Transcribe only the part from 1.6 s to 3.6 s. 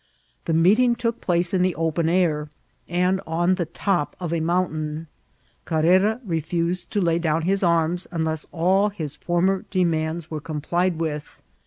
the open air, and on